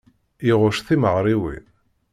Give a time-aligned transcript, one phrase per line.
[0.49, 1.65] Iɣucc timeɣriwin.